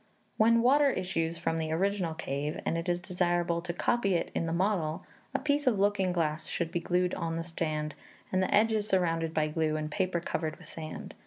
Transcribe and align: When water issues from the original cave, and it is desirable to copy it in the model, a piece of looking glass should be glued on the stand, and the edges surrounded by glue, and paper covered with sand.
When 0.37 0.63
water 0.63 0.89
issues 0.89 1.37
from 1.37 1.59
the 1.59 1.71
original 1.71 2.15
cave, 2.15 2.59
and 2.65 2.75
it 2.75 2.89
is 2.89 3.03
desirable 3.03 3.61
to 3.61 3.71
copy 3.71 4.15
it 4.15 4.31
in 4.33 4.47
the 4.47 4.51
model, 4.51 5.05
a 5.35 5.37
piece 5.37 5.67
of 5.67 5.77
looking 5.77 6.11
glass 6.11 6.47
should 6.47 6.71
be 6.71 6.79
glued 6.79 7.13
on 7.13 7.35
the 7.35 7.43
stand, 7.43 7.93
and 8.31 8.41
the 8.41 8.51
edges 8.51 8.87
surrounded 8.87 9.31
by 9.31 9.47
glue, 9.47 9.75
and 9.77 9.91
paper 9.91 10.19
covered 10.19 10.55
with 10.57 10.67
sand. 10.67 11.13